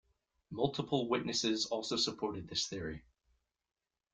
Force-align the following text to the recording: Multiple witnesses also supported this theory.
Multiple 0.49 1.07
witnesses 1.09 1.67
also 1.67 1.95
supported 1.95 2.47
this 2.47 2.65
theory. 2.65 3.03